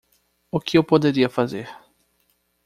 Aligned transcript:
O 0.51 0.59
que 0.59 0.79
eu 0.79 0.83
poderia 0.83 1.29
fazer? 1.29 1.69